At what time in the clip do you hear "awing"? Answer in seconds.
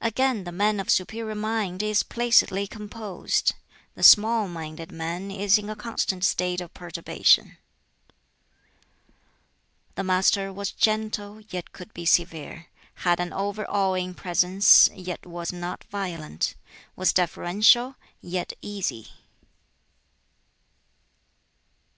13.68-14.14